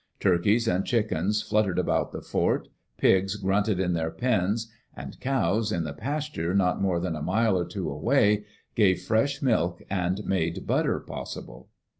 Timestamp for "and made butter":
9.91-10.99